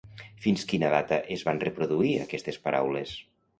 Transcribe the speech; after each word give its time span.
Fins 0.45 0.63
quina 0.71 0.89
data 0.93 1.19
es 1.37 1.45
van 1.51 1.63
reproduir 1.65 2.11
aquestes 2.25 2.61
paraules? 2.67 3.17